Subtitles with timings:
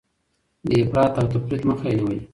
[0.67, 2.19] د افراط او تفريط مخه يې نيولې.